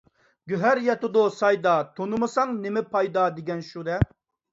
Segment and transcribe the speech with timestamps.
[0.51, 4.01] «گۆھەر ياتىدۇ سايدا، تونۇمىساڭ نېمە پايدا» دېگەن شۇ-دە.